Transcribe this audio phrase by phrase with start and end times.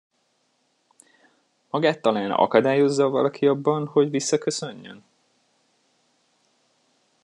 [1.69, 5.03] Magát talán akadályozza valaki abban, hogy visszaköszönjön?